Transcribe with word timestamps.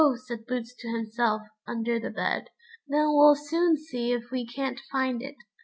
said 0.25 0.47
Boots 0.47 0.73
to 0.79 0.87
himself 0.87 1.43
under 1.67 1.99
the 1.99 2.09
bed, 2.09 2.49
"then 2.87 3.09
we'll 3.13 3.35
soon 3.35 3.77
see 3.77 4.11
if 4.13 4.31
we 4.31 4.47
can't 4.47 4.79
find 4.91 5.21
it." 5.21 5.35